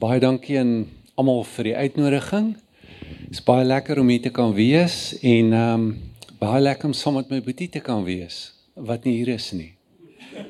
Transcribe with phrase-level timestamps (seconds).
[0.00, 0.86] Baie dankie aan
[1.20, 2.46] almal vir die uitnodiging.
[2.56, 5.90] Dit is baie lekker om hier te kan wees en ehm um,
[6.40, 8.38] baie lekker om saam met my boetie te kan wees
[8.88, 9.74] wat nie hier is nie.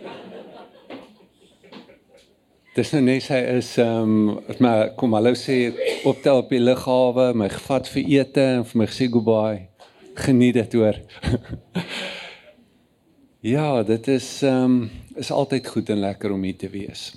[2.77, 5.57] Dis nou net hy is ehm um, maar kom hallo sê
[6.07, 9.67] optel op die lughawe, my gevat vir ete en vir my gesê goodbye.
[10.29, 11.03] Geniet dit hoor.
[13.57, 14.81] ja, dit is ehm um,
[15.19, 17.11] is altyd goed en lekker om hier te wees.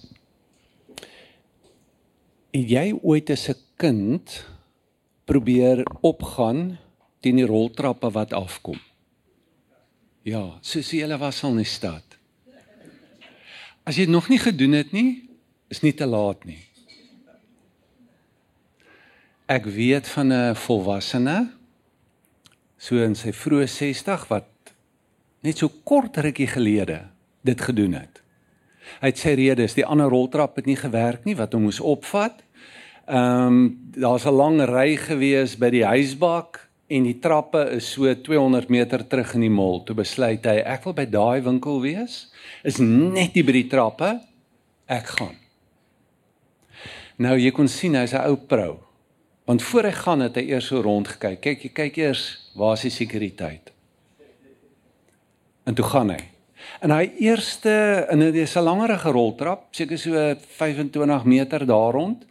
[2.54, 4.46] Het jy ooit as 'n kind
[5.26, 6.78] probeer opgaan
[7.20, 8.80] teen die roltrappe wat afkom?
[10.22, 12.04] Ja, soos jy hulle was al in die stad.
[13.84, 15.30] As jy dit nog nie gedoen het nie,
[15.68, 16.62] is nie te laat nie.
[19.48, 21.52] Ek weet van 'n volwassene
[22.78, 24.48] so in sy vroeë 60 wat
[25.42, 27.10] net so kort rukkie gelede
[27.42, 28.24] dit gedoen het.
[29.02, 32.44] Hy het sy redes, die ander roltrap het nie gewerk nie wat hom moes opvat.
[33.06, 38.14] Ehm um, daar's 'n lang ry gewees by die huisbak en die trappe is so
[38.22, 39.84] 200 meter terug in die mall.
[39.84, 42.32] Toe besluit hy ek wil by daai winkel wees.
[42.64, 44.22] Is net nie by die trappe.
[44.88, 45.36] Ek gaan.
[47.18, 48.80] Nou jy kon sien hy's 'n ou pro.
[49.46, 51.42] Want voor hy gaan het hy eers so rond gekyk.
[51.42, 53.72] Kyk, jy kyk eers waar is die sekuriteit.
[55.66, 56.22] En toe gaan hy.
[56.80, 62.26] En hy eerste in 'n dis 'n langerige roltrap, seker so 25 meter daar rond.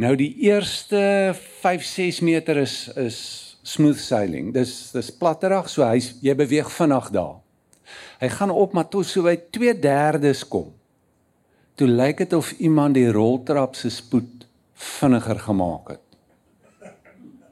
[0.00, 3.20] Nou die eerste 5-6 meter is is
[3.62, 4.52] smooth sailing.
[4.54, 7.40] Dis dis platterig, so hy jy beweeg vinnig daar.
[8.20, 10.72] Hy gaan op maar tot so by 2/3 kom.
[11.74, 16.06] Toe lyk dit of iemand die roltrap se spoed vinniger gemaak het.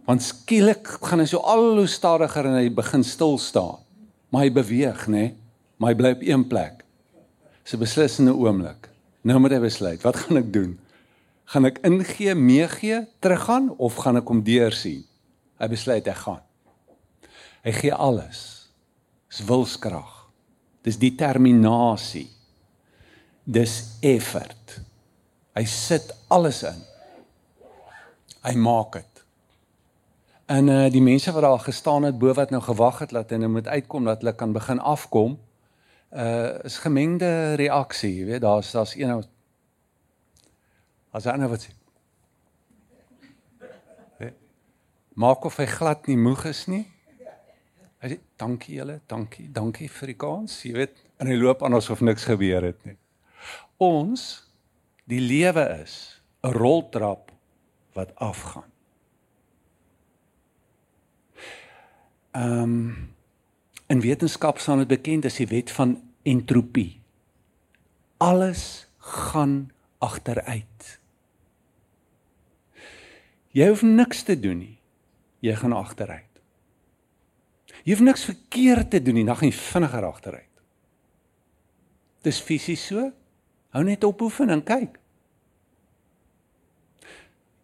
[0.04, 3.84] Want skielik gaan hy so al hoe stadiger en hy begin stil staan.
[4.30, 5.16] Maar hy beweeg, né?
[5.16, 5.36] Nee?
[5.78, 6.84] maar hy bly op een plek.
[7.62, 8.88] Dis 'n beslissende oomblik.
[9.20, 10.78] Nou moet hy besluit, wat gaan ek doen?
[11.48, 15.06] Gaan ek ingee, meegee, teruggaan of gaan ek hom deursien?
[15.56, 16.42] Hy besluit hy gaan.
[17.64, 18.41] Hy gee alles.
[19.32, 20.10] Dis wilskrag.
[20.84, 22.26] Dis determinasie.
[23.48, 24.76] Dis effort.
[25.56, 26.84] Hy sit alles in.
[28.44, 29.25] Hy maak dit.
[30.53, 33.41] En uh die mense wat daar gestaan het bo wat nou gewag het dat hy
[33.41, 35.41] nou moet uitkom dat hulle kan begin afkom,
[36.12, 39.25] uh is gemengde reaksie, jy weet, daar's daar's een ou
[41.18, 41.74] as hy nou wat sê.
[45.18, 46.84] Maak of hy glad nie moeg is nie.
[47.98, 51.74] Hy sê dankie julle, dankie, dankie vir die kans, jy weet, en hy loop aan
[51.74, 52.94] asof niks gebeur het nie.
[53.82, 54.46] Ons
[55.10, 57.32] die lewe is 'n roltrap
[57.98, 58.70] wat afgaan.
[62.38, 63.08] Ehm um,
[63.88, 67.00] In wetenskap staan dit bekend as die wet van entropie.
[68.20, 70.97] Alles gaan agteruit.
[73.56, 74.76] Jy hoef niks te doen nie.
[75.44, 76.25] Jy gaan agteruit.
[77.84, 80.44] Jy hoef niks verkeerd te doen nie, dan gaan jy vinniger agteruit.
[82.26, 83.09] Dis fisies so.
[83.72, 84.98] Hou net op oefen en kyk.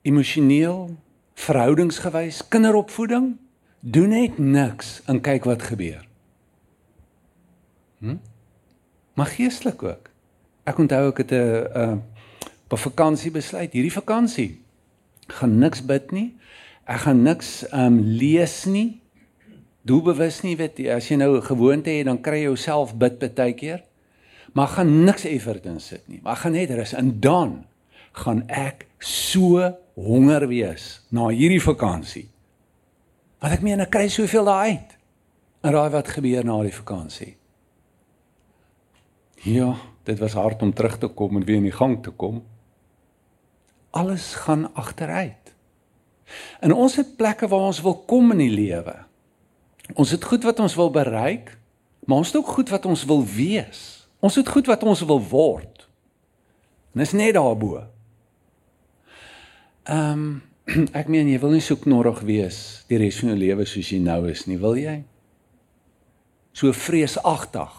[0.05, 0.95] Emosioneel,
[1.41, 3.35] verhoudingsgewys, kinderopvoeding,
[3.81, 6.05] doen net niks en kyk wat gebeur.
[7.99, 8.19] Hm?
[9.15, 10.11] Maar geestelik ook.
[10.65, 12.03] Ek onthou ek het 'n 'n
[12.75, 14.64] op vakansie besluit, hierdie vakansie
[15.29, 16.35] gaan niks bid nie.
[16.85, 19.01] Ek gaan niks um, lees nie.
[19.85, 23.19] Doelbewus nie, weet jy, as jy nou 'n gewoonte het, dan kry jy jouself bid
[23.19, 23.85] baie keer.
[24.53, 26.21] Maar gaan niks effort insit nie.
[26.23, 27.65] Maar gaan net rus en dan
[28.13, 32.29] gaan ek so honger wees na hierdie vakansie.
[33.43, 34.95] Wat ek meen, ek kry soveel daai uit.
[35.65, 37.35] En raai wat gebeur na die vakansie?
[39.45, 39.75] Ja,
[40.05, 42.43] dit was hard om terug te kom en weer in die gang te kom.
[43.95, 45.53] Alles gaan agteruit.
[46.61, 48.97] En ons het plekke waar ons wil kom in die lewe.
[49.95, 51.53] Ons het goed wat ons wil bereik,
[52.09, 53.83] maar ons het ook goed wat ons wil wees.
[54.25, 55.87] Ons het goed wat ons wil word.
[56.95, 57.85] En is net daarbo.
[59.85, 60.43] Ehm um,
[61.01, 62.59] ek meen jy wil nie so knorrig wees
[62.89, 65.03] die res van jou lewe soos jy nou is nie, wil jy?
[66.57, 67.75] So vreesagtig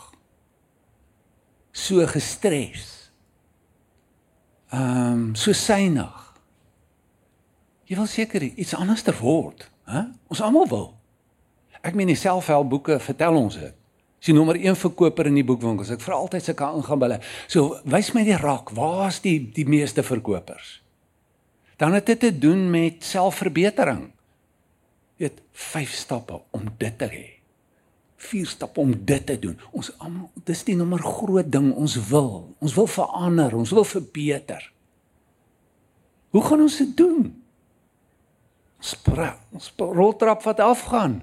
[1.76, 2.95] so gestres.
[4.76, 6.22] Ehm um, so synig.
[7.88, 10.02] Jy wil seker iets anders ter word, hè?
[10.28, 10.88] Ons almal wil.
[11.86, 13.76] Ek meen die selfhelpboeke vertel ons dit.
[14.20, 17.20] As jy nommer 1 verkoper in die boekwinkels, ek vra altyd sulke ingaan by hulle.
[17.46, 20.80] So wys my die rak, waar's die die meeste verkopers?
[21.80, 24.10] Dan het dit te doen met selfverbetering.
[25.22, 27.26] Het 5 stappe om dit te hê
[28.26, 29.58] vier stappe om dit te doen.
[29.72, 32.56] Ons almal, dis die nommer groot ding ons wil.
[32.60, 34.72] Ons wil verander, ons wil verbeter.
[36.36, 37.30] Hoe gaan ons dit doen?
[38.84, 41.22] Spra, ons roltrap wat afgaan.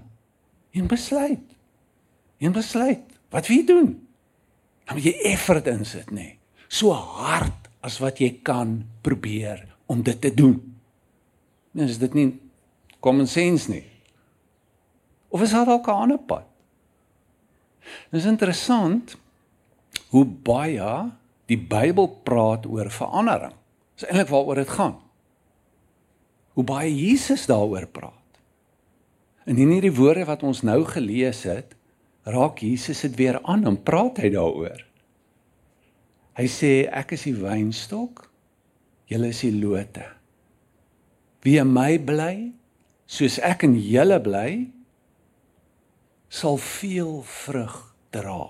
[0.73, 1.57] Een besluit.
[2.41, 3.05] Een besluit.
[3.31, 3.91] Wat wil jy doen?
[4.85, 6.15] Dan moet jy effort insit, nê.
[6.15, 6.39] Nee.
[6.73, 10.57] So hard as wat jy kan probeer om dit te doen.
[11.73, 12.29] Nee, is dit nie
[13.05, 13.85] common sense nie?
[15.33, 16.47] Of is daar dalk 'n ander pad?
[18.11, 19.17] Dit is interessant
[20.13, 20.93] hoe baie
[21.51, 23.55] die Bybel praat oor verandering.
[23.97, 24.97] Dis eintlik waaroor dit gaan.
[26.57, 28.19] Hoe baie Jesus daaroor praat.
[29.49, 31.75] En in hierdie woorde wat ons nou gelees het,
[32.29, 34.85] raak Jesus dit weer aan en praat hy daaroor.
[36.39, 38.25] Hy sê ek is die wynstok,
[39.11, 40.07] julle is die lote.
[41.43, 42.53] Wie in my bly,
[43.11, 44.71] soos ek in julle bly,
[46.33, 47.77] sal veel vrug
[48.11, 48.49] dra.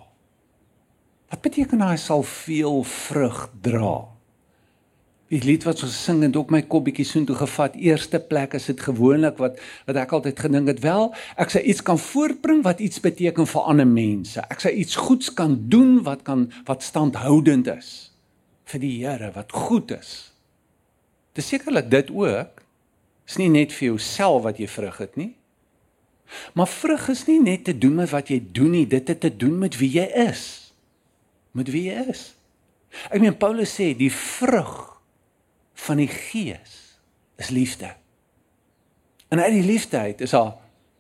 [1.33, 3.95] Wat beteken hy sal veel vrug dra?
[5.33, 7.79] Die lied wat ons sing en ook my kop bietjie soontoe gevat.
[7.81, 9.59] Eerste plek is dit gewoonlik wat
[9.89, 11.09] wat ek altyd gedink het wel,
[11.41, 14.45] ek sê iets kan voortbring wat iets beteken vir ander mense.
[14.53, 18.13] Ek sê iets goeds kan doen wat kan wat standhoudend is
[18.69, 20.31] vir die Here wat goed is.
[21.35, 22.61] Dis sekerlik dit ook.
[23.27, 25.33] Is nie net vir jouself wat jy vrug het nie.
[26.55, 29.31] Maar vrug is nie net te doen met wat jy doen nie, dit het te
[29.37, 30.45] doen met wie jy is.
[31.57, 32.33] Met wie jy is.
[33.09, 34.73] Ek meen Paulus sê die vrug
[35.87, 36.79] van die gees
[37.41, 37.95] is liefde.
[39.33, 40.55] En uit die liefde uit is daar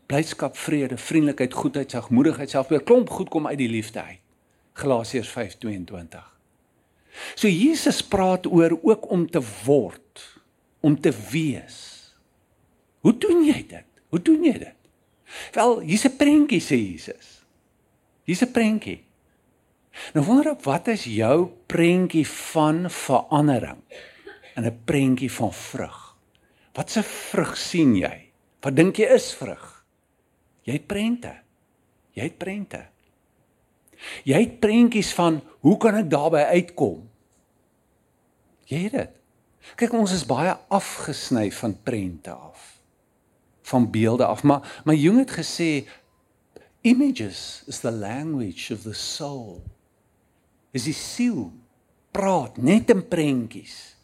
[0.08, 2.84] blydskap, vrede, vriendelikheid, goedheid, sagmoedigheid, selfbeheer.
[2.84, 4.20] Klomp goed kom uit die liefde uit.
[4.72, 6.28] Galasiërs 5:22.
[7.34, 10.40] So Jesus praat oor ook om te word,
[10.80, 11.76] om te wees.
[13.00, 13.88] Hoe doen jy dit?
[14.08, 14.81] Hoe doen jy dit?
[15.52, 17.44] Wel, hier's 'n prentjie sê Jesus.
[18.24, 19.04] Hier's 'n prentjie.
[20.14, 23.82] Nou wonder ek wat is jou prentjie van verandering?
[24.54, 26.16] in 'n prentjie van vrug.
[26.72, 28.30] Wat se vrug sien jy?
[28.60, 29.84] Wat dink jy is vrug?
[30.62, 31.34] Jy het prente.
[32.10, 32.86] Jy het prente.
[34.24, 37.10] Jy het prentjies van hoe kan ek daarby uitkom?
[38.64, 39.10] Jy het dit.
[39.76, 42.71] Kyk ons is baie afgesny van prente af.
[43.72, 45.88] Van beelde af, maar maar Jung het gesê
[46.84, 49.62] images is the language of the soul.
[50.72, 51.52] Is die siel
[52.12, 53.96] praat net in prentjies.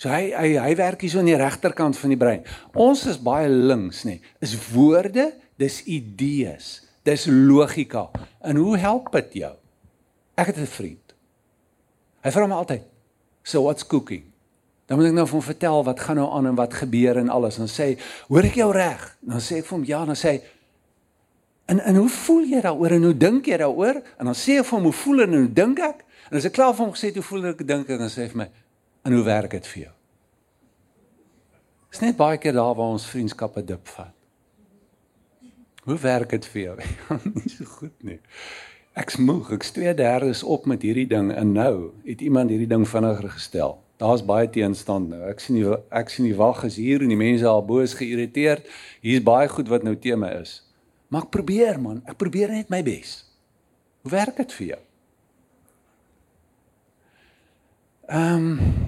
[0.00, 2.46] So hy hy hy werk hier so aan die regterkant van die brein.
[2.74, 4.16] Ons is baie links, nê.
[4.42, 5.28] Is woorde,
[5.60, 6.74] dis idees,
[7.06, 8.08] dis logika.
[8.42, 9.54] En hoe help dit jou?
[10.34, 11.14] Ek het 'n vriend.
[12.24, 12.82] Hy vra my altyd,
[13.42, 14.31] "So what's cooking?"
[14.92, 17.32] Dan moet ek nou vir hom vertel wat gaan nou aan en wat gebeur en
[17.32, 17.56] alles.
[17.56, 17.98] Dan sê hy,
[18.28, 20.42] "Hoor ek jou reg?" Dan sê ek vir hom, "Ja." Dan sê hy,
[21.66, 24.66] "En en hoe voel jy daaroor en hoe dink jy daaroor?" En dan sê ek
[24.66, 27.06] vir hom, "Hoe voel en hoe dink ek?" En as ek klaar vir hom gesê
[27.06, 28.48] het hoe voel ek dink ek dan sê hy vir my,
[29.02, 29.92] En hoe werk dit vir jou?
[31.92, 34.14] Dis net baie keer daar waar ons vriendskappe dip vat.
[35.82, 36.76] Hoe werk dit vir jou?
[37.36, 38.20] nie so goed nie.
[38.98, 43.32] Ek's moeg, ek's 2/3 op met hierdie ding en nou het iemand hierdie ding vinniger
[43.34, 43.80] gestel.
[44.02, 45.20] Daar's baie teenstand nou.
[45.30, 48.66] Ek sien die ek sien die wag is hier en die mense al boos geïrriteerd.
[49.04, 50.56] Hier's baie goed wat nou tema is.
[51.12, 53.20] Maar ek probeer man, ek probeer net my bes.
[54.02, 54.80] Hoe werk dit vir jou?
[58.10, 58.82] Ehm um,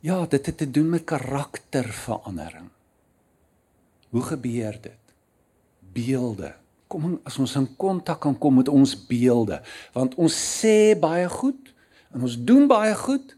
[0.00, 2.70] Ja, dit het te doen met karakterverandering.
[4.08, 5.12] Hoe gebeur dit?
[5.92, 6.54] Beelde.
[6.88, 9.60] Kom as ons in kontak kan kom met ons beelde,
[9.92, 11.59] want ons sê baie goed
[12.14, 13.36] en ons doen baie goed,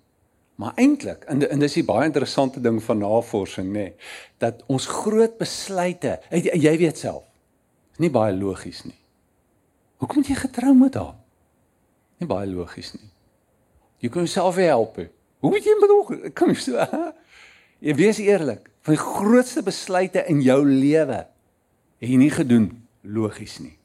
[0.61, 3.95] maar eintlik en, en dis 'n baie interessante ding van navorsing nê, nee,
[4.38, 7.25] dat ons groot besluite, jy weet self,
[7.93, 8.99] is nie baie logies nie.
[9.97, 11.14] Hoekom het jy getrou met haar?
[12.19, 13.11] Nie baie logies nie.
[13.99, 14.97] Jy kan jouself help.
[14.97, 15.09] He.
[15.38, 16.25] Hoe moet jy bedoel?
[16.26, 16.87] Ek kan so.
[17.83, 21.26] Jy wees eerlik, van die grootste besluite in jou lewe
[22.02, 22.67] het jy nie gedoen
[23.02, 23.76] logies nie.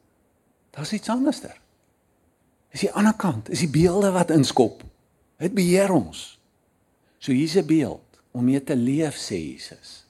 [0.74, 1.56] Daar's iets anderster.
[2.76, 4.84] Is die ander kant, is die beelde wat inskop.
[5.42, 6.40] Dit beheer ons.
[7.20, 10.06] So hier's 'n beeld om mee te leef sê Jesus.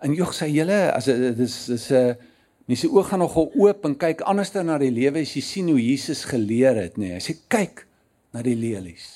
[0.00, 2.16] En jog sê julle as dit is is 'n
[2.66, 5.80] mense oë gaan nogal oop en kyk anderster na die lewe as jy sien hoe
[5.80, 7.08] Jesus geleer het, nê.
[7.08, 7.12] Nee.
[7.12, 7.86] Hy sê kyk
[8.32, 9.06] na die lelies.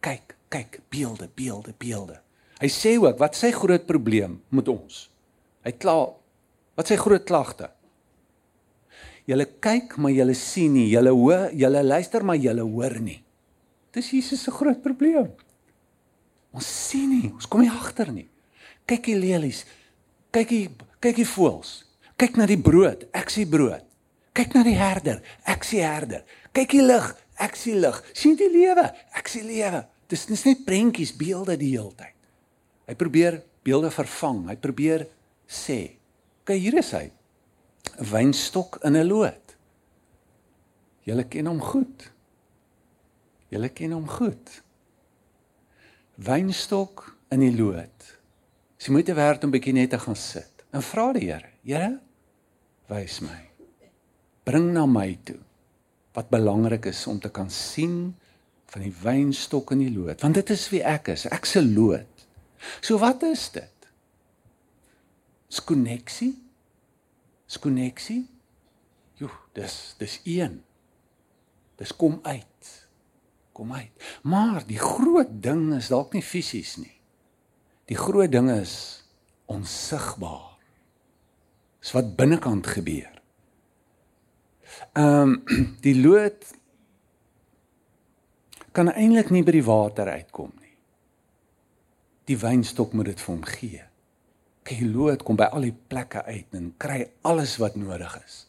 [0.00, 2.20] Kyk kyk beelde, beelde, beelde.
[2.58, 5.08] Hy sê ook wat sy groot probleem met ons.
[5.64, 5.96] Hy kla
[6.78, 7.70] wat sy groot klagte.
[9.28, 13.18] Julle kyk maar julle sien nie, julle hoor, julle luister maar julle hoor nie.
[13.92, 15.28] Dis Jesus se groot probleem.
[16.56, 18.24] Ons sien nie, ons kom nie agter nie.
[18.88, 19.66] Kyk die lelies.
[20.32, 20.62] Kyk die
[21.04, 21.74] kyk die voëls.
[22.18, 23.84] Kyk na die brood, ek sien brood.
[24.34, 25.20] Kyk na die herder,
[25.50, 26.24] ek sien herder.
[26.56, 27.12] Kyk die lig,
[27.44, 28.00] ek sien lig.
[28.16, 29.84] sien die lewe, ek sien lewe.
[30.08, 32.16] dis dis net prentjies, beelde die hele tyd.
[32.88, 34.48] Hy probeer beelde vervang.
[34.48, 35.06] Hy probeer
[35.46, 35.98] sê,
[36.44, 37.10] "Kyk, hier is hy.
[37.98, 39.56] 'n Wynstok in 'n loot.
[41.02, 42.10] Julle ken hom goed.
[43.48, 44.62] Julle ken hom goed.
[46.14, 48.18] Wynstok in die loot.
[48.78, 51.98] Sy moet werd om bietjie net te gaan sit en vra die Here, Here,
[52.88, 53.48] wys my.
[54.44, 55.40] Bring na my toe
[56.16, 58.16] wat belangrik is om te kan sien
[58.72, 61.26] van die wynstok in die loot, want dit is wie ek is.
[61.30, 62.26] Ek se loot.
[62.80, 63.88] So wat is dit?
[65.48, 66.34] Dis koneksie.
[67.48, 68.26] Dis koneksie.
[69.18, 70.60] Jo, dis dis een.
[71.80, 72.70] Dis kom uit.
[73.56, 74.04] Kom uit.
[74.22, 76.94] Maar die groot ding is dalk nie fisies nie.
[77.88, 78.74] Die groot ding is
[79.48, 80.58] onsigbaar.
[81.80, 83.14] Dis wat binnekant gebeur.
[84.92, 85.42] Ehm um,
[85.86, 86.44] die lood
[88.76, 90.76] kan eintlik nie by die water uitkom nie.
[92.28, 93.87] Die wynstok moet dit vir hom gee.
[94.68, 98.42] Die lood kom by al die plekke uit en kry alles wat nodig is.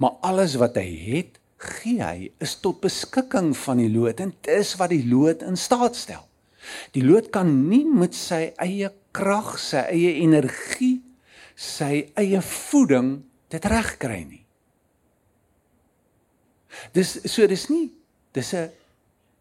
[0.00, 4.52] Maar alles wat hy het, gee hy is tot beskikking van die lood en dit
[4.56, 6.24] is wat die lood in staat stel.
[6.96, 10.98] Die lood kan nie met sy eie krag, sy eie energie,
[11.56, 13.20] sy eie voeding
[13.52, 14.42] dit regkry nie.
[16.92, 17.88] Dis so dis nie
[18.36, 18.68] dis 'n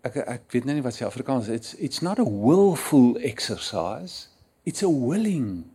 [0.05, 4.27] ek ek weet nou nie wat se Afrikaans it's it's not a willful exercise
[4.63, 5.65] it's a willing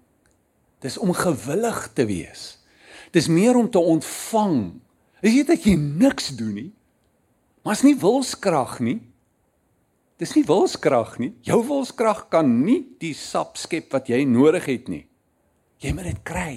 [0.81, 2.59] dis om gewillig te wees.
[3.13, 4.81] Dis meer om te ontvang.
[5.21, 6.71] Is dit dat jy niks doen nie
[7.63, 8.99] maar is nie wilskrag nie.
[10.21, 11.33] Dis nie wilskrag nie.
[11.45, 15.05] Jou wilskrag kan nie die sap skep wat jy nodig het nie.
[15.81, 16.53] Jy moet dit kry.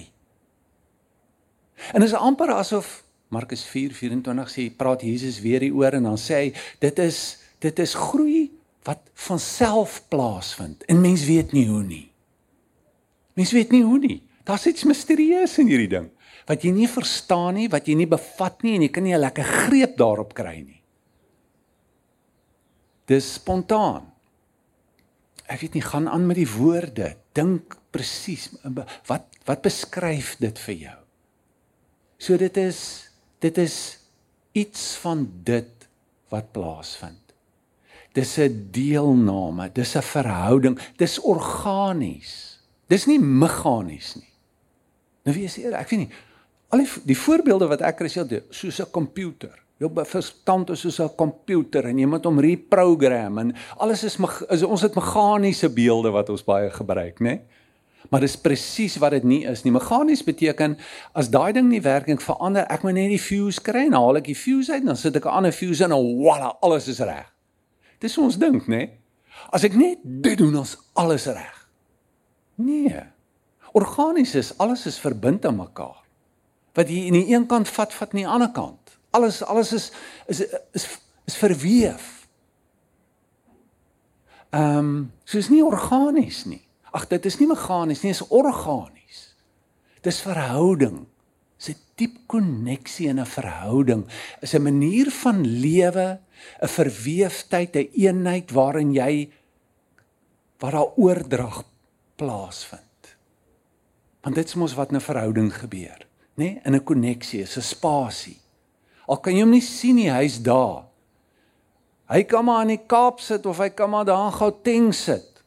[1.95, 3.01] En is amper asof
[3.33, 6.49] Markus 4:24 sê praat Jesus weer hieroor en dan sê hy
[6.79, 8.51] dit is dit is groei
[8.83, 10.83] wat van self plaasvind.
[10.87, 12.12] En mens weet nie hoe nie.
[13.33, 14.21] Mens weet nie hoe nie.
[14.43, 16.11] Daar's iets misterieus in hierdie ding
[16.49, 19.23] wat jy nie verstaan nie, wat jy nie bevat nie en jy kan nie 'n
[19.23, 20.81] lekker greep daarop kry nie.
[23.07, 24.11] Dis spontaan.
[25.47, 27.15] Ek weet nie gaan aan met die woorde.
[27.33, 28.49] Dink presies
[29.07, 30.99] wat wat beskryf dit vir jou?
[32.17, 33.09] So dit is
[33.39, 33.99] dit is
[34.53, 35.87] iets van dit
[36.29, 37.33] wat plaasvind.
[38.13, 42.52] Dis 'n deelname, dis 'n verhouding, dis organies.
[42.87, 44.29] Dis nie meganies nie.
[45.23, 46.11] Nou wie is eer, ek weet nie.
[46.73, 49.59] Al die die voorbeelde wat ek kry soos 'n komputer.
[49.79, 54.17] Jou verstand is soos 'n komputer en jy moet hom reprogram en alles is,
[54.49, 57.29] is ons het meganiese beelde wat ons baie gebruik, né?
[57.29, 57.41] Nee?
[58.09, 59.71] Maar dis presies wat dit nie is nie.
[59.71, 60.77] Meganies beteken
[61.13, 64.19] as daai ding nie werk en verander, ek moet net die fuse kry en haal
[64.19, 66.87] ek die fuse uit en dan sit ek 'n ander fuse in en voilà, alles
[66.87, 67.31] is reg.
[67.99, 68.89] Dis ons dink, né?
[69.51, 71.62] As ek net dit doen, ons alles reg.
[72.55, 73.03] Nee.
[73.73, 76.03] Organies is alles is verbind aan mekaar.
[76.73, 78.97] Wat jy in die een kant vat, vat in die ander kant.
[79.13, 79.91] Alles alles is
[80.27, 80.43] is
[80.73, 80.87] is
[81.25, 82.27] is verweef.
[84.53, 86.61] Ehm, um, so is nie organies nie.
[86.93, 89.21] Ag dit is nie meganies nie, dit is organies.
[90.05, 91.05] Dis verhouding.
[91.57, 94.05] Dis 'n diep koneksie in 'n verhouding.
[94.41, 96.19] Is 'n manier van lewe,
[96.61, 99.31] 'n verweefdheid, 'n een eenheid waarin jy
[100.59, 101.63] waar daar oordrag
[102.15, 103.15] plaasvind.
[104.23, 106.43] Want dit is mos wat 'n verhouding gebeur, nê?
[106.43, 106.59] Nee?
[106.63, 108.39] In 'n koneksie, 'n spasie.
[109.05, 110.85] Al kan jy hom nie sien nie, hy's daar.
[112.07, 115.43] Hy kan maar in die Kaap sit of hy kan maar daar in Gauteng sit.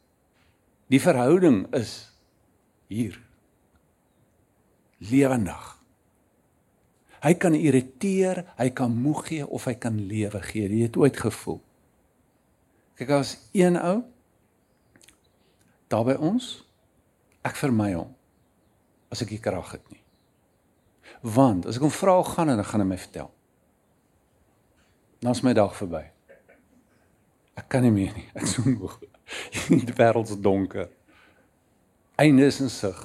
[0.87, 2.11] Die verhouding is
[2.87, 3.19] hier.
[4.97, 5.77] Lewendig.
[7.21, 10.69] Hy kan irriteer, hy kan moeg gee of hy kan lewe gee.
[10.69, 11.61] Jy het ooit gevoel.
[12.97, 14.03] Kyk as een ou
[15.87, 16.63] daar by ons
[17.47, 18.13] ek vermy hom
[19.11, 20.03] as ek die krag het nie.
[21.23, 23.31] Want as ek hom vra hoe gaan en dan gaan hy my vertel.
[25.23, 26.03] Dan is my dag verby.
[27.57, 28.27] Ek kan nie meer nie.
[28.37, 28.99] Ek is moeg.
[29.87, 30.91] die wêreld is donker.
[32.21, 32.99] Einde is in sig.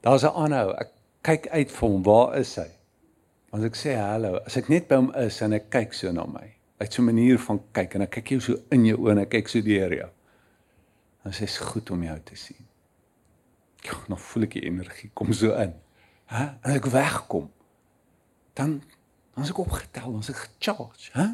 [0.00, 0.72] Daar's 'n aanhou.
[0.78, 0.92] Ek
[1.22, 2.02] kyk uit vir hom.
[2.02, 2.70] Waar is hy?
[3.52, 6.26] As ek sê hallo, as ek net by hom is en ek kyk so na
[6.26, 6.54] my.
[6.78, 9.18] Uit so 'n manier van kyk en ek kyk jou so in jou oë en
[9.18, 10.10] ek kyk so deur jou.
[11.28, 12.60] Dan sê dit goed om jou te sien.
[13.84, 15.74] Ja, nou voel ek die energie kom so in.
[16.32, 16.44] Hæ?
[16.64, 17.50] En ek wegkom.
[18.56, 18.78] Dan
[19.36, 21.26] dan is ek opgetel, dan is ek gecharge, hè?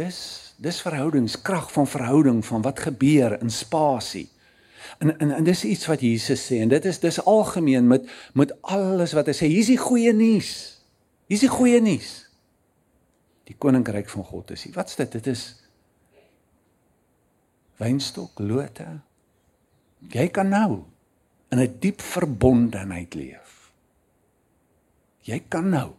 [0.00, 0.18] Dis
[0.64, 4.30] dis verhoudingskrag van verhouding van wat gebeur in spasie.
[5.04, 8.56] En en en dis iets wat Jesus sê en dit is dis algemeen met met
[8.62, 9.50] alles wat hy sê.
[9.52, 10.54] Hier's die goeie nuus.
[11.28, 12.16] Hier's die goeie nuus.
[13.44, 14.72] Die koninkryk van God is hier.
[14.80, 15.20] Wat's dit?
[15.20, 15.44] Dit is
[17.80, 18.86] wynstok, lote.
[20.12, 20.84] Jy kan nou
[21.50, 23.72] in 'n diep verbondenheid leef.
[25.24, 25.92] Jy kan nou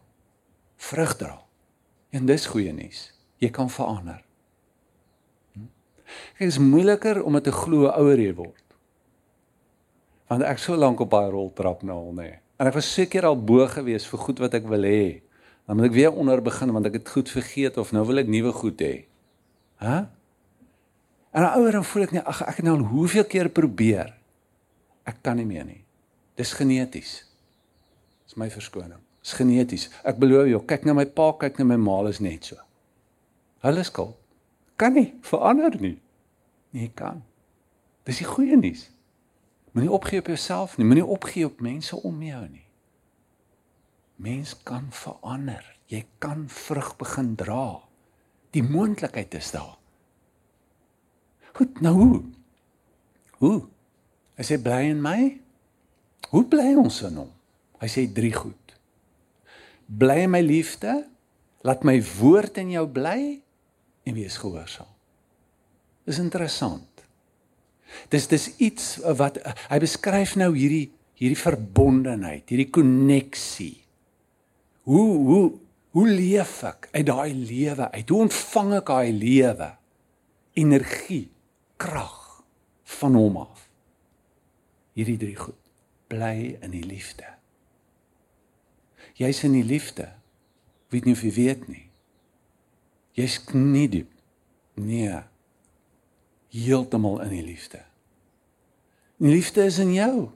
[0.77, 1.41] vrug dra.
[2.09, 3.13] En dis goeie nuus.
[3.37, 4.23] Jy kan verander.
[5.53, 5.67] Hm?
[6.37, 8.63] Dit is moeiliker om dit te glo ouer jy word.
[10.27, 12.29] Want ek so lank op daai roltrap nou al nê.
[12.57, 15.21] En ek was seker al bo gewees vir goed wat ek wil hê.
[15.65, 18.27] Dan moet ek weer onder begin want ek het goed vergeet of nou wil ek
[18.27, 19.05] nuwe goed hê.
[19.81, 19.87] Hæ?
[19.87, 20.05] Huh?
[21.35, 24.13] En nou ouer dan voel ek net ag ek het nou al hoeveel keer probeer.
[25.03, 25.81] Ek kan nie meer nie.
[26.39, 27.17] Dis geneties.
[28.23, 29.01] Dis my verskoning.
[29.19, 29.89] Dis geneties.
[30.07, 32.59] Ek belowe jou, kyk na my pa, kyk na my ma, is net so.
[33.65, 34.15] Hulle skuld.
[34.79, 35.97] Kan nie verander nie.
[36.75, 37.23] Nee, kan.
[38.07, 38.87] Dis die goeie nuus.
[39.75, 42.63] Moenie opgee op jouself nie, moenie opgee op mense om jou nie.
[44.23, 45.63] Mens kan verander.
[45.91, 47.81] Jy kan vrug begin dra.
[48.55, 49.75] Die moontlikheid is daar.
[51.55, 52.21] Goed, nou hoe?
[53.39, 53.59] Hoe?
[54.35, 55.19] Hy bly in my?
[56.33, 57.31] Hoe bly ons in hom?
[57.79, 58.73] Hy sê drie goed.
[59.85, 61.05] Bly in my liefde,
[61.63, 63.19] laat my woord in jou bly
[64.05, 64.89] en wees gehoorsaam.
[66.05, 67.05] Dis interessant.
[68.11, 73.77] Dis dis iets wat hy beskryf nou hierdie hierdie verbondenheid, hierdie koneksie.
[74.89, 75.45] Hoe hoe
[75.95, 78.09] hoe leef ek uit daai lewe uit?
[78.11, 79.69] Hoe ontvang ek daai lewe?
[80.59, 81.29] Energie,
[81.81, 82.43] krag
[82.83, 83.69] van hom af.
[84.93, 85.59] Hierdie drie goed.
[86.07, 87.27] Bly in die liefde.
[89.15, 90.11] Jy's in die liefde.
[90.93, 91.85] Weet nie of jy weet nie.
[93.15, 94.11] Jy's nie diep.
[94.79, 95.23] Nee.
[96.51, 97.83] Heeltemal in die liefde.
[99.17, 100.29] Die liefde is in jou.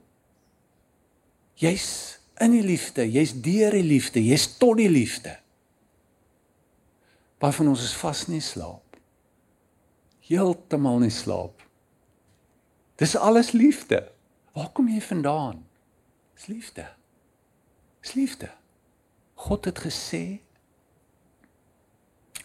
[1.60, 5.36] Jy's in die liefde, jy's deur die liefde, jy's tot die liefde.
[7.40, 8.89] Baie van ons is vas in slaap.
[10.30, 11.64] Heeltemal in slaap.
[13.02, 14.12] Dis alles liefde.
[14.54, 15.64] Waar kom jy vandaan?
[16.38, 16.86] Dis liefde.
[18.02, 18.52] Dis liefde.
[19.34, 20.24] God het gesê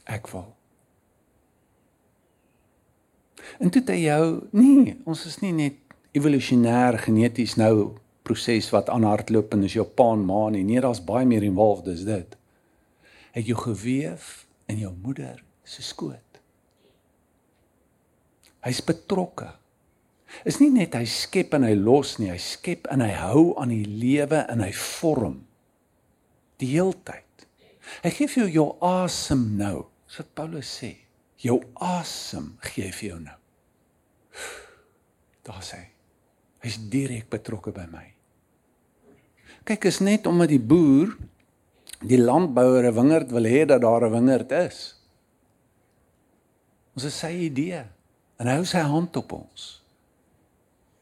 [0.08, 0.48] ek wil.
[3.58, 4.24] En dit het jou
[4.56, 5.76] nee, ons is nie net
[6.16, 10.64] evolusionêr geneties nou proses wat aanhardloop en is jou pa en ma nie.
[10.64, 12.36] Nee, daar's baie meer involved as dit.
[13.36, 16.23] Het jou geweef in jou moeder se skoot.
[18.64, 19.50] Hy's betrokke.
[20.48, 23.70] Is nie net hy skep en hy los nie, hy skep en hy hou aan
[23.70, 25.42] die lewe en hy vorm
[26.62, 27.46] die heeltyd.
[28.02, 29.84] Hy gee vir jou jou asem nou.
[30.08, 30.94] So wat Paulus sê,
[31.42, 33.36] jou asem gee vir jou nou.
[35.44, 35.88] Daar sê hy.
[36.64, 38.06] Hy's direk betrokke by my.
[39.68, 41.12] Kyk, is net omdat die boer
[42.04, 44.96] die landbouer 'n wingerd wil hê dat daar 'n wingerd is.
[46.96, 47.84] Ons is sy idee
[48.40, 49.68] en hou sy hand op ons.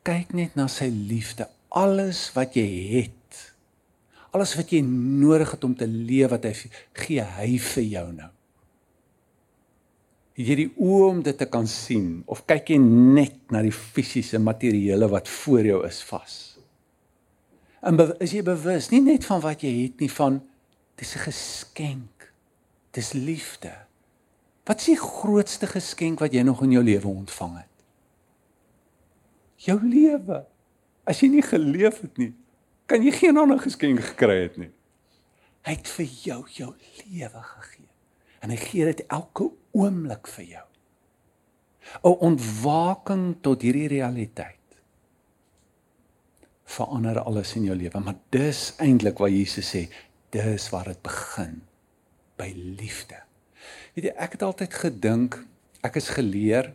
[0.06, 2.68] Kyk net na sy liefde, alles wat jy
[2.98, 3.18] het.
[4.32, 6.54] Alles wat jy nodig het om te leef wat hy
[7.04, 8.30] gee hy vir jou nou.
[10.32, 13.74] Het jy die oë om dit te kan sien of kyk jy net na die
[13.74, 16.36] fisiese materiële wat voor jou is vas?
[17.84, 20.40] En is jy bewus nie net van wat jy het nie van
[20.96, 22.32] dis 'n geskenk.
[22.92, 23.72] Dis liefde.
[24.68, 27.84] Wat is die grootste geskenk wat jy nog in jou lewe ontvang het?
[29.66, 30.44] Jou lewe.
[31.06, 32.30] As jy nie geleef het nie,
[32.86, 34.70] kan jy geen ander geskenk gekry het nie.
[35.66, 36.70] Hy het vir jou jou
[37.02, 37.90] lewe gegee.
[38.42, 40.66] En hy gee dit elke oomblik vir jou.
[42.02, 44.58] 'n Ontwaking tot hierdie realiteit
[46.72, 48.00] verander alles in jou lewe.
[48.00, 49.86] Maar dis eintlik wat Jesus sê,
[50.30, 51.60] dis waar dit begin
[52.40, 53.20] by liefde.
[53.94, 55.40] Weet jy, ek het altyd gedink
[55.82, 56.70] ek is geleer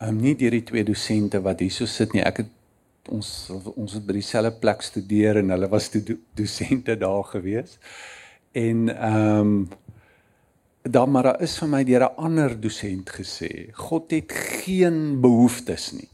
[0.00, 2.24] um nie deur die twee dosente wat hierso sit nie.
[2.24, 3.28] Ek het ons
[3.74, 7.76] ons het by dieselfde plek studeer en hulle was do, dosente daar gewees.
[8.56, 9.54] En ehm um,
[10.82, 15.92] dan maar daar is vir my deur 'n ander dosent gesê, God het geen behoeftes
[15.92, 16.08] nie.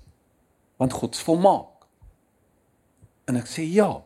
[0.76, 1.86] Want God's volmaak.
[3.24, 4.02] En ek sê ja,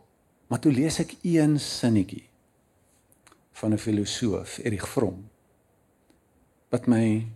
[0.49, 2.30] maar toe lees ek een sinnetjie
[3.61, 5.29] van 'n filosoof, Erich Fromm,
[6.69, 7.27] wat my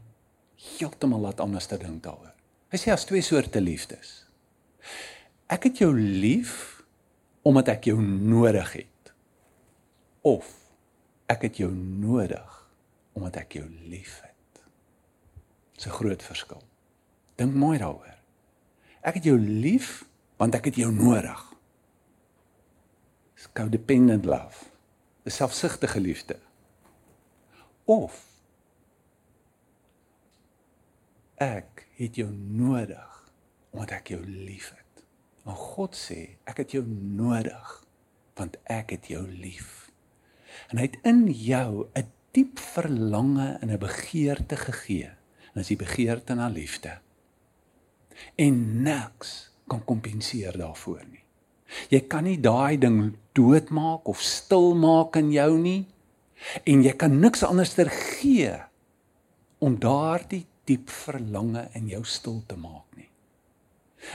[0.78, 2.32] heeltemal laat anders te dink daaroor.
[2.68, 4.26] Hy sê as twee soorte liefdes.
[5.46, 6.82] Ek het jou lief
[7.42, 9.12] omdat ek jou nodig het.
[10.20, 10.48] Of
[11.26, 12.68] ek het jou nodig
[13.12, 14.62] omdat ek jou liefhet.
[15.74, 16.62] Dis 'n groot verskil.
[17.37, 18.14] Dink mooi daaroor.
[19.02, 20.04] Ek het jou lief
[20.37, 21.54] want ek het jou nodig
[23.54, 24.73] codependent love.
[25.24, 26.38] 'n Selfsugtige liefde.
[27.84, 28.26] Of
[31.34, 33.32] ek het jou nodig
[33.70, 35.04] omdat ek jou liefhet.
[35.44, 36.84] Maar God sê, ek het jou
[37.16, 37.80] nodig
[38.34, 39.90] want ek het jou lief.
[40.68, 45.10] En hy het in jou 'n diep verlange en 'n begeerte gegee.
[45.54, 46.98] En dis die begeerte na liefde.
[48.34, 51.23] En niks kan kompenseer daarvoor nie.
[51.90, 55.83] Jy kan nie daai ding doodmaak of stil maak in jou nie.
[56.68, 58.53] En jy kan niks anderster gee
[59.64, 63.09] om daardie diep verlange in jou stil te maak nie.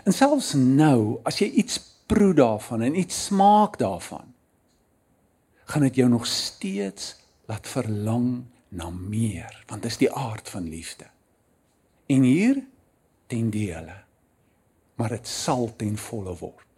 [0.05, 4.33] En selfs nou, as jy iets proe daarvan en iets smaak daarvan,
[5.69, 7.15] gaan dit jou nog steeds
[7.49, 11.09] laat verlang na meer, want dit is die aard van liefde.
[12.09, 12.61] En hier
[13.29, 13.97] ten dele,
[14.97, 16.68] maar dit sal ten volle word.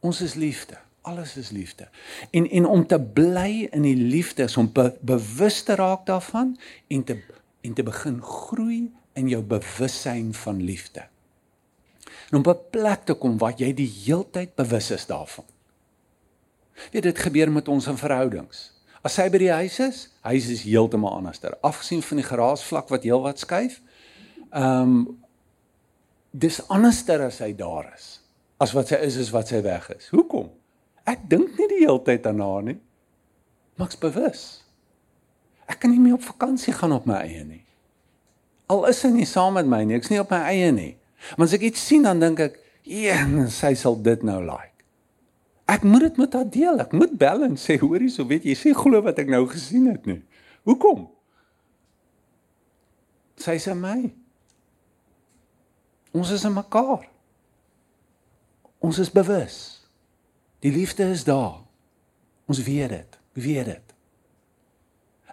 [0.00, 1.88] Ons is liefde, alles is liefde.
[2.30, 6.56] En en om te bly in die liefde is om be, bewus te raak daarvan
[6.88, 7.20] en te
[7.60, 11.04] en te begin groei in jou bewussyn van liefde.
[12.30, 15.44] En om op 'n plek te kom waar jy die heeltyd bewus is daarvan.
[16.92, 18.72] Weet dit gebeur met ons in verhoudings.
[19.02, 21.56] As sy by die huis is, huis is heeltemal anderster.
[21.60, 23.82] Afgesien van die geraasvlak wat heelwat skuif,
[24.50, 25.18] ehm um,
[26.30, 28.19] dis anderster as hy daar is
[28.60, 30.10] as wat sy is is wat sy weg is.
[30.12, 30.50] Hoekom?
[31.08, 32.78] Ek dink nie die hele tyd daarna nie.
[33.80, 34.44] Maks bewus.
[35.70, 37.62] Ek kan nie meer op vakansie gaan op my eie nie.
[38.70, 40.92] Al is sy nie saam met my nie, ek's nie op my eie nie.
[41.36, 43.16] Maar as ek iets sien dan dink ek, "Ja,
[43.48, 44.84] sy sal dit nou like."
[45.66, 46.80] Ek moet dit met haar deel.
[46.80, 49.86] Ek moet bel en sê, "Hoorie, so weet jy, sê glo wat ek nou gesien
[49.86, 50.22] het nie."
[50.64, 51.08] Hoekom?
[53.36, 54.12] Sy sê my.
[56.12, 57.09] Ons is in mekaar.
[58.80, 59.56] Ons is bewus.
[60.64, 61.60] Die liefde is daar.
[62.48, 63.18] Ons weet dit.
[63.32, 63.96] Weet dit.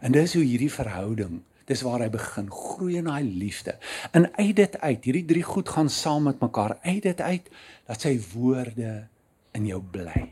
[0.03, 3.77] En dis hoe hierdie verhouding, dis waar hy begin groei in daai liefde.
[4.15, 6.77] En uit dit uit, hierdie drie goed gaan saam met mekaar.
[6.83, 7.49] Uit dit uit
[7.87, 9.07] dat sy woorde
[9.57, 10.27] in jou bly.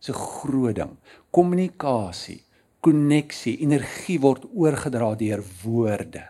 [0.00, 0.94] So groot ding.
[1.34, 2.40] Kommunikasie,
[2.80, 6.24] koneksie, energie word oorgedra deur woorde.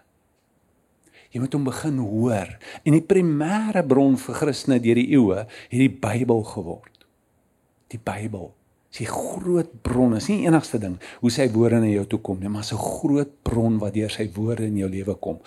[1.30, 2.58] Jy moet hom begin hoor.
[2.84, 6.90] En die primêre bron vir Christene deur die eeue het die Bybel geword
[7.90, 8.52] die Bybel.
[8.90, 12.38] Dis 'n groot bron, is nie enigste ding hoe sy woorde na jou toe kom
[12.40, 15.38] nie, maar 'n groot bron wat deur sy woorde in jou lewe kom.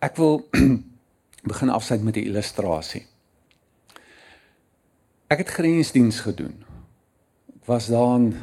[0.00, 0.48] Ek wil
[1.52, 3.06] begin afsluit met 'n illustrasie.
[5.28, 6.64] Ek het grensdiens gedoen.
[7.56, 8.36] Ek was daar in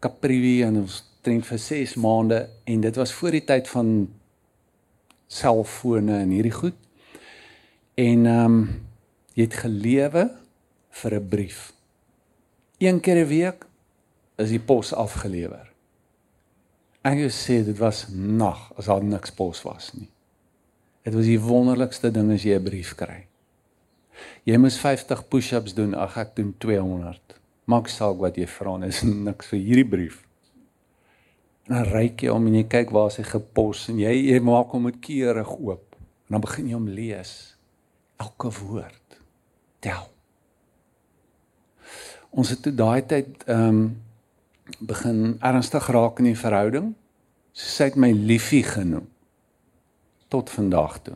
[0.00, 4.08] Kaprivi en ons train vir 6 maande en dit was voor die tyd van
[5.26, 6.76] selfone en hierdie goed.
[7.94, 8.58] En ehm um,
[9.36, 10.30] jy het gelewe
[10.90, 11.72] vir 'n brief.
[12.78, 13.66] Een keer 'n week
[14.36, 15.72] is die pos afgelewer.
[17.02, 20.08] Ek wil sê dit was nag as daar niks pos was nie.
[21.02, 23.26] Dit was die wonderlikste ding as jy 'n brief kry.
[24.44, 27.20] Jy moet 50 push-ups doen, ag ek doen 200.
[27.64, 30.25] Maak saak wat jy vra, is niks vir hierdie brief.
[31.66, 34.86] Dan ryk jy om en jy kyk waar hy gepos en jy jy maak hom
[34.86, 35.96] met keurig oop.
[36.26, 37.32] En dan begin jy hom lees.
[38.22, 39.18] Elke woord
[39.84, 40.06] tel
[42.36, 43.86] ons het toe daai tyd ehm um,
[44.82, 46.88] begin ernstig raak in die verhouding.
[47.54, 49.06] So sy het my liefie genoem
[50.28, 51.14] tot vandag toe.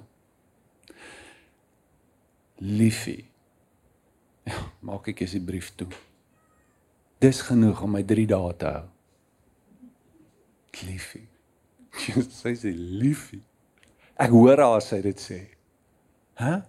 [2.63, 3.25] Liefie.
[4.47, 5.89] Ja, maak ek eens die brief toe.
[7.19, 8.87] Dis genoeg om my 3 dae te hou.
[10.87, 11.27] Liefie.
[12.41, 13.43] sy sê liefie.
[14.21, 15.41] Ek hoor haar sy dit sê.
[16.41, 16.53] Hæ?
[16.53, 16.61] Huh?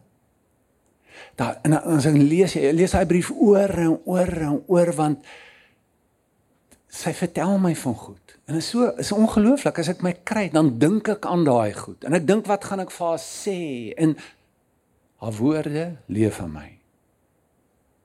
[1.35, 5.25] Daar en as ek lees jy lees daai brief oor en oor en oor want
[6.91, 8.35] sy vertel my van goed.
[8.49, 12.03] En is so is ongelooflik as ek my kry dan dink ek aan daai goed.
[12.07, 13.59] En ek dink wat gaan ek vir haar sê
[14.01, 14.15] en
[15.21, 16.67] haar woorde leef in my.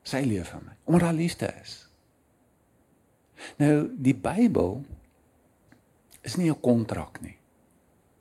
[0.06, 1.78] Sy leef in my omdat haar liefde is.
[3.62, 4.80] Nou die Bybel
[6.26, 7.38] is nie 'n kontrak nie.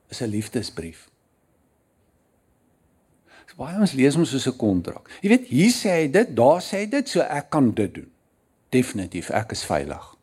[0.10, 1.10] Is 'n liefdesbrief
[3.60, 5.10] baie ons lees hom soos 'n kontrak.
[5.22, 8.12] Jy weet, hier sê hy dit, daar sê hy dit, so ek kan dit doen.
[8.70, 10.16] Definitief, ek is veilig.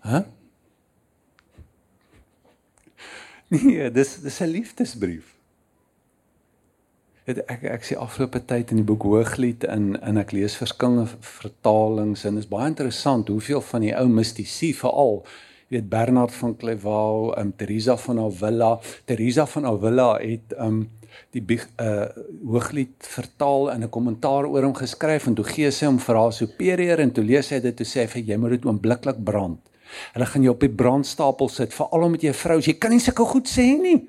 [0.00, 0.10] Hæ?
[0.10, 0.24] Huh?
[3.48, 5.34] Nee, dis dis 'n liefdesbrief.
[7.24, 11.08] Dit ek ek sien afgelope tyd in die boek Hooglied in in ek lees verskillende
[11.20, 15.24] vertalings en is baie interessant hoeveel van die ou mistisie veral
[15.68, 20.86] jy weet Bernard van Clairvaux, um Teresa van Avila, Teresa van Avila het um
[21.36, 21.42] die
[21.80, 22.06] uh
[22.46, 26.32] hooglied vertaal in 'n kommentaar oor hom geskryf en toe gee sy hom vir haar
[26.32, 29.58] superieur en toe lees hy dit toe sê hy jy moet dit oombliklik brand.
[30.14, 32.66] Hulle gaan jou op die brandstapel sit veral omdat jy 'n vrou is.
[32.66, 34.08] Jy kan nie sulke goed sê nie.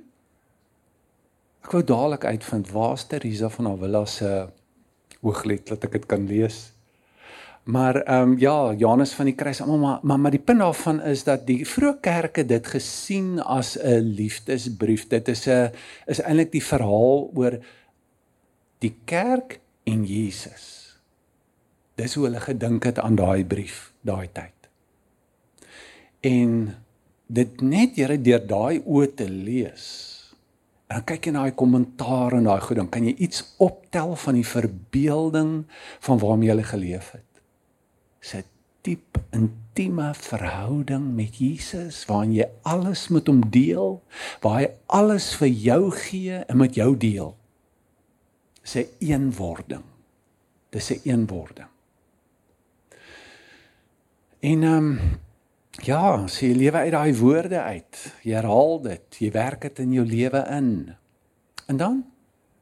[1.64, 4.48] Ek wou dadelik uitvind waar's Teresa van Avila se
[5.22, 6.74] hooglied dat ek dit kan lees.
[7.64, 11.02] Maar ehm um, ja, Johannes van die Kruis almal maar, maar maar die punt daarvan
[11.02, 15.08] is dat die vroeë kerke dit gesien as 'n liefdesbrief.
[15.08, 15.72] Dit is 'n
[16.06, 17.60] is eintlik die verhaal oor
[18.80, 20.98] die kerk en Jesus.
[21.96, 24.70] Dis hoe hulle gedink het aan daai brief daai tyd.
[26.20, 26.76] En
[27.28, 29.86] dit net jare deur daai oë te lees.
[30.90, 34.40] En kyk jy na daai kommentaar en daai goed, dan kan jy iets optel van
[34.40, 35.52] die verbeelding
[36.00, 37.29] van waarmee jy geleef het.
[38.36, 38.44] 'n
[38.82, 44.02] diep intieme verhouding met Jesus waarin jy alles met hom deel,
[44.42, 47.36] waar hy alles vir jou gee en met jou deel.
[48.62, 49.84] Dis 'n eenwording.
[50.70, 51.68] Dis 'n eenwording.
[54.40, 55.00] En ehm um,
[55.84, 58.14] ja, sê jy lewe uit daai woorde uit.
[58.24, 60.96] Jy herhaal dit, jy werk dit in jou lewe in.
[61.68, 62.06] En dan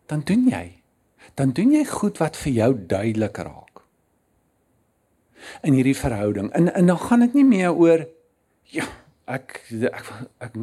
[0.07, 0.81] dan doen jy.
[1.33, 3.66] Dan doen jy goed wat vir jou duidelik raak.
[5.61, 6.51] In hierdie verhouding.
[6.51, 8.07] En en dan gaan dit nie meer oor
[8.63, 8.87] ja,
[9.25, 10.57] ek ek ek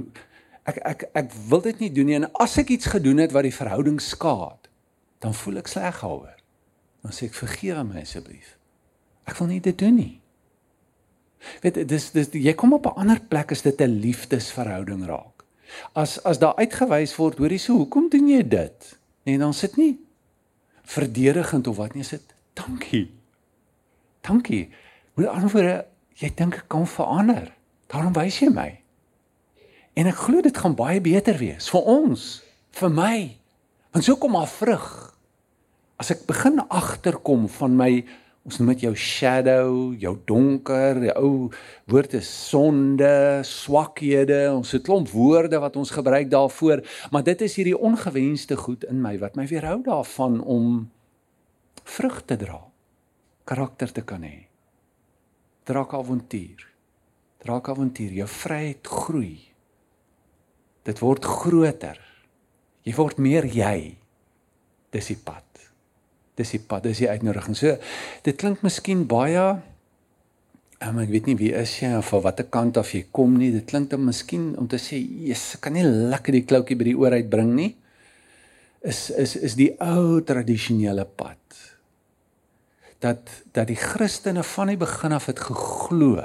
[0.64, 3.46] ek ek, ek wil dit nie doen nie en as ek iets gedoen het wat
[3.46, 4.68] die verhouding skaad,
[5.24, 6.36] dan voel ek sleg daaroor.
[7.04, 8.56] Dan sê ek vergewe my asseblief.
[9.28, 10.20] Ek wil nie dit doen nie.
[11.60, 15.44] Weet dis dis jy kom op 'n ander plek as dit 'n liefdesverhouding raak.
[15.92, 18.98] As as daar uitgewys word, hoorie so, hoekom doen jy dit?
[19.24, 19.98] Nee, dan sit nie
[20.84, 23.08] verdedigend of wat nie, sit dankie.
[24.24, 24.68] Dankie.
[25.14, 25.76] Met ander woorde,
[26.18, 27.52] jy dink ek kan verander.
[27.92, 28.70] Daarom wys jy my.
[29.94, 32.42] En ek glo dit gaan baie beter wees vir ons,
[32.74, 33.16] vir my.
[33.94, 34.88] Want so kom maar vrug.
[36.02, 37.92] As ek begin agterkom van my
[38.44, 41.48] Ons noem dit jou shadow, jou donker, die ou
[41.88, 44.50] woord is sonde, swakhede.
[44.52, 49.00] Ons het klomp woorde wat ons gebruik daarvoor, maar dit is hierdie ongewenste goed in
[49.00, 50.74] my wat my weerhou daarvan om
[51.88, 52.60] vrug te dra,
[53.44, 54.46] karakter te kan hê.
[55.64, 56.68] Draak avontuur.
[57.44, 59.38] Draak avontuur, jou vryheid groei.
[60.84, 62.00] Dit word groter.
[62.84, 63.96] Jy word meer jy.
[64.92, 65.44] Dis die pad
[66.38, 67.56] dis die pad, dis die uitnodiging.
[67.58, 67.76] So
[68.26, 69.44] dit klink miskien baie
[70.84, 73.52] um, ek weet nie wie is jy of van watter kant af jy kom nie.
[73.54, 76.98] Dit klink dan miskien om te sê, "Jesus, kan nie lekker die kloutjie by die
[76.98, 77.76] oor uitbring nie."
[78.82, 81.38] Is is is die ou tradisionele pad.
[83.04, 86.24] Dat dat die Christene van die begin af het geglo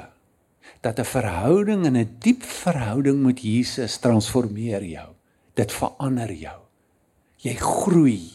[0.80, 5.08] dat 'n verhouding en 'n diep verhouding met Jesus transformeer jou.
[5.54, 6.60] Dit verander jou.
[7.36, 8.32] Jy groei.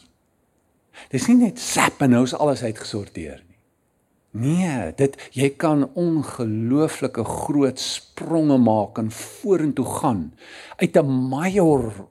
[1.09, 3.55] Dis nie net sap en nou is alles uitgesorteer nie.
[4.35, 10.33] Nee, dit jy kan ongelooflike groot spronge maak en vorentoe gaan
[10.75, 12.07] uit 'n major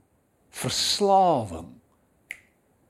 [0.50, 1.68] verslawing.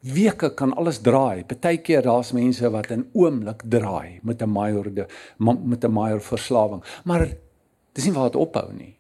[0.05, 1.45] Weke kan alles draai.
[1.49, 5.07] Partykeer daar's mense wat in oomblik draai met 'n major de,
[5.39, 6.85] met 'n major verslawing.
[7.05, 7.29] Maar
[7.93, 8.97] dis nie waar dit ophou nie.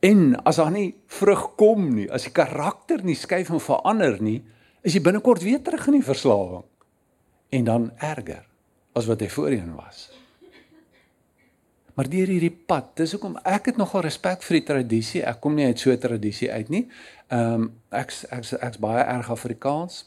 [0.00, 4.44] En as daar nie vrug kom nie, as die karakter nie skuif en verander nie,
[4.82, 6.64] is jy binnekort weer terug in die verslawing
[7.48, 8.44] en dan erger
[8.92, 10.08] as wat hy voorheen was.
[11.98, 15.22] Maar deur hierdie pad, dis hoekom ek het nogal respek vir die tradisie.
[15.26, 16.86] Ek kom nie uit so 'n tradisie uit nie.
[17.28, 20.04] Ehm um, ek ek ek's baie erg Afrikaans.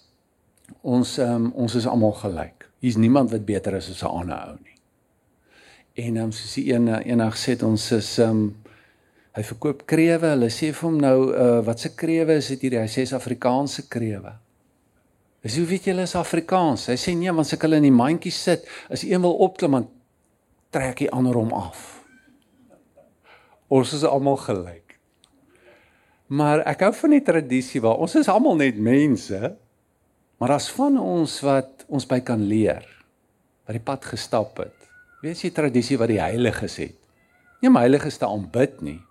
[0.82, 2.66] Ons ehm um, ons is almal gelyk.
[2.82, 4.78] Hier's niemand wat beter is as 'n ander ou nie.
[5.94, 8.56] En ehm um, soos die een eendag sê ons is ehm um,
[9.32, 10.28] hy verkoop krewe.
[10.34, 12.80] Hulle sê vir hom nou uh, wat se krewe is dit hier?
[12.82, 14.34] Hy sê Afrikaanse krewe.
[15.42, 16.88] Dis hoe weet julle is Afrikaans?
[16.88, 19.72] Hy sê nee, want as ek hulle in die mandjie sit, as een wil opklim,
[19.72, 19.88] dan
[20.70, 22.04] trek hy ander hom af.
[23.70, 24.91] Ons is almal gelyk.
[26.32, 29.52] Maar ek hou van die tradisie waar ons is almal net mense,
[30.40, 32.86] maar as van ons wat ons by kan leer,
[33.68, 34.78] wat die pad gestap het.
[35.22, 36.96] Weet jy tradisie wat die heiliges het?
[37.62, 39.02] Nie om heiliges te aanbid nie,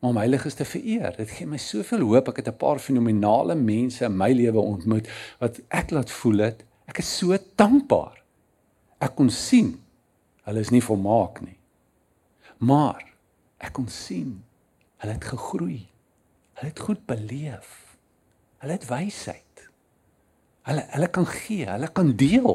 [0.00, 1.12] om heiliges te vereer.
[1.20, 2.32] Dit gee my soveel hoop.
[2.32, 5.06] Ek het 'n paar fenominale mense in my lewe ontmoet
[5.38, 8.18] wat ek laat voel het ek is so dankbaar.
[9.00, 9.78] Ek kon sien
[10.42, 11.58] hulle is nie volmaak nie.
[12.58, 13.04] Maar
[13.58, 14.42] ek kon sien
[14.98, 15.89] hulle het gegroei.
[16.60, 17.68] Hulle het goed beleef.
[18.60, 19.62] Hulle het wysheid.
[20.68, 22.50] Hulle hulle kan gee, hulle kan deel.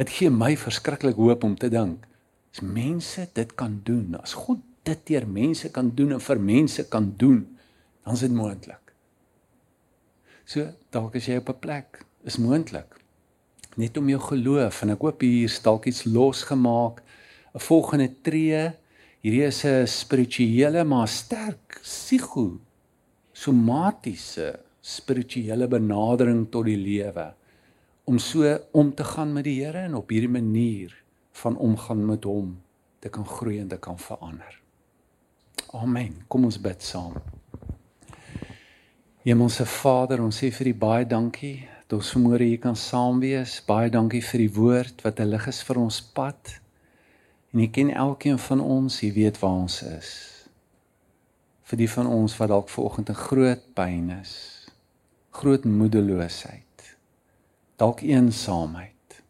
[0.00, 2.06] Dit gee my verskriklik hoop om te dink
[2.50, 6.82] as mense dit kan doen, as God dit deur mense kan doen en vir mense
[6.90, 7.44] kan doen,
[8.02, 8.94] dan is dit moontlik.
[10.48, 12.96] So, dalk as jy op 'n plek is moontlik
[13.76, 17.02] net om jou geloof en ek hoop hier dalk iets losgemaak,
[17.54, 18.74] 'n volgende tree.
[19.22, 22.58] Hierdie is 'n spirituele maar sterk psigo
[23.38, 24.48] somatiese
[24.82, 27.28] spirituele benadering tot die lewe
[28.08, 30.94] om so om te gaan met die Here en op hierdie manier
[31.42, 32.56] van omgaan met hom
[32.98, 34.60] te kan groei en te kan verander.
[35.76, 36.14] Amen.
[36.28, 37.18] Kom ons bid saam.
[39.22, 43.58] Hemelse Vader, ons sê vir U baie dankie dat ons vanmôre hier kan saam wees.
[43.68, 46.60] Baie dankie vir die woord wat 'n lig is vir ons pad.
[47.52, 50.37] En U ken elkeen van ons, U weet waar ons is.
[51.68, 54.34] Vir die van ons wat dalk vanoggend 'n groot pyn is,
[55.30, 56.96] groot moedeloosheid,
[57.76, 59.22] dalk eensaamheid.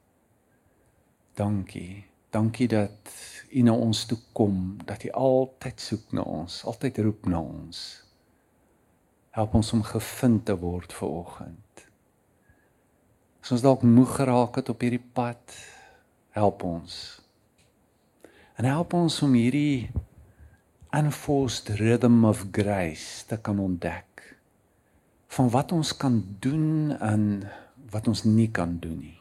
[1.35, 2.05] Dankie.
[2.31, 3.11] Dankie dat
[3.51, 8.05] U na ons toe kom, dat U altyd soek na ons, altyd roep na ons.
[9.31, 11.87] Help ons om gevind te word vir oggend.
[13.41, 15.55] As ons dalk moeg geraak het op hierdie pad,
[16.31, 17.21] help ons.
[18.57, 19.91] En help ons om hierdie
[20.93, 24.37] unforced rhythm of grace te kan ontdek
[25.29, 27.25] van wat ons kan doen en
[27.91, 29.19] wat ons nie kan doen nie.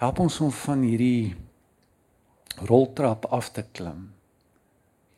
[0.00, 1.36] Help ons om van hierdie
[2.64, 4.08] roltrap af te klim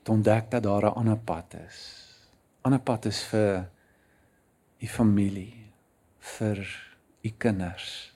[0.02, 1.78] te ontdek dat daar 'n ander pad is.
[2.62, 3.70] 'n Ander pad is vir
[4.78, 5.70] u familie,
[6.18, 6.58] vir
[7.22, 8.12] u kinders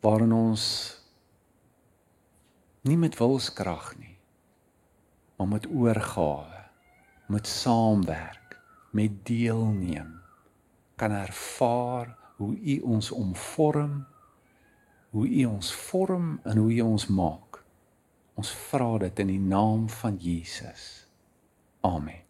[0.00, 0.96] waarin ons
[2.80, 4.13] nie met wilskrag nie,
[5.36, 6.64] maar met oorgawe,
[7.26, 10.22] met saamwerk, met deelneem
[10.94, 14.06] kan ervaar hoe u ons omvorm,
[15.10, 17.62] hoe u ons vorm en hoe u ons maak.
[18.34, 21.06] Ons vra dit in die naam van Jesus.
[21.80, 22.23] Amen.